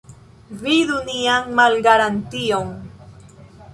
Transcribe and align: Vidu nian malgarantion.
Vidu 0.61 0.95
nian 1.09 1.45
malgarantion. 1.59 2.67